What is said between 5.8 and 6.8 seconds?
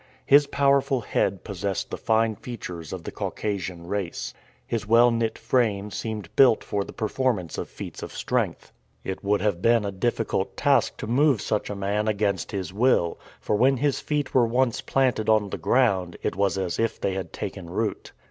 seemed built